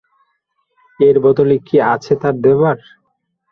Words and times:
এর 0.99 1.15
বদলে 1.25 1.55
কী 1.67 1.75
আছে 1.93 2.13
তার 2.21 2.35
দেবার? 2.43 2.77